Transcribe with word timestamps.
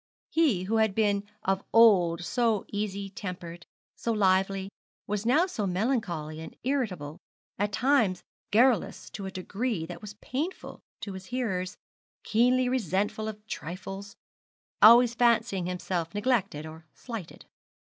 He 0.31 0.63
who 0.63 0.77
had 0.77 0.95
been 0.95 1.25
of 1.43 1.63
old 1.71 2.23
so 2.25 2.65
easy 2.69 3.07
tempered, 3.07 3.67
so 3.95 4.11
lively, 4.11 4.67
was 5.05 5.27
now 5.27 5.45
melancholy 5.67 6.39
and 6.39 6.57
irritable, 6.63 7.19
at 7.59 7.71
times 7.71 8.23
garrulous 8.49 9.11
to 9.11 9.27
a 9.27 9.31
degree 9.31 9.85
that 9.85 10.01
was 10.01 10.15
painful 10.15 10.79
to 11.01 11.13
his 11.13 11.27
hearers, 11.27 11.77
keenly 12.23 12.67
resentful 12.67 13.27
of 13.27 13.45
trifles, 13.45 14.15
always 14.81 15.13
fancying 15.13 15.67
himself 15.67 16.15
neglected 16.15 16.65
or 16.65 16.87
slighted. 16.95 17.45